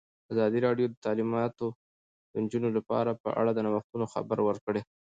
ازادي 0.31 0.59
راډیو 0.67 0.87
د 0.89 0.95
تعلیمات 1.05 1.51
د 1.59 2.35
نجونو 2.43 2.69
لپاره 2.77 3.11
په 3.23 3.29
اړه 3.39 3.51
د 3.53 3.59
نوښتونو 3.65 4.05
خبر 4.13 4.37
ورکړی. 4.47 4.81